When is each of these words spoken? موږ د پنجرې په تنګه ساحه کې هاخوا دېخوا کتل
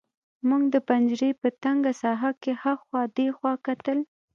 موږ 0.47 0.63
د 0.73 0.75
پنجرې 0.87 1.31
په 1.41 1.47
تنګه 1.63 1.91
ساحه 2.01 2.31
کې 2.41 2.51
هاخوا 2.63 3.01
دېخوا 3.17 3.53
کتل 3.65 3.99